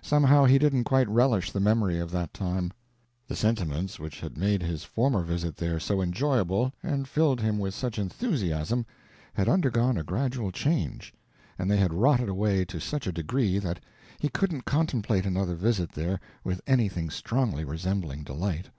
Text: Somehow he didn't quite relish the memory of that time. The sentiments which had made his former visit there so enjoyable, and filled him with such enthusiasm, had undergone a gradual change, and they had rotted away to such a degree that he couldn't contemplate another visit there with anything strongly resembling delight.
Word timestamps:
Somehow 0.00 0.46
he 0.46 0.58
didn't 0.58 0.84
quite 0.84 1.06
relish 1.06 1.52
the 1.52 1.60
memory 1.60 1.98
of 1.98 2.10
that 2.10 2.32
time. 2.32 2.72
The 3.28 3.36
sentiments 3.36 4.00
which 4.00 4.20
had 4.20 4.38
made 4.38 4.62
his 4.62 4.84
former 4.84 5.20
visit 5.22 5.54
there 5.54 5.78
so 5.78 6.00
enjoyable, 6.00 6.72
and 6.82 7.06
filled 7.06 7.42
him 7.42 7.58
with 7.58 7.74
such 7.74 7.98
enthusiasm, 7.98 8.86
had 9.34 9.50
undergone 9.50 9.98
a 9.98 10.02
gradual 10.02 10.50
change, 10.50 11.12
and 11.58 11.70
they 11.70 11.76
had 11.76 11.92
rotted 11.92 12.30
away 12.30 12.64
to 12.64 12.80
such 12.80 13.06
a 13.06 13.12
degree 13.12 13.58
that 13.58 13.84
he 14.18 14.30
couldn't 14.30 14.64
contemplate 14.64 15.26
another 15.26 15.56
visit 15.56 15.92
there 15.92 16.20
with 16.42 16.62
anything 16.66 17.10
strongly 17.10 17.62
resembling 17.66 18.22
delight. 18.24 18.70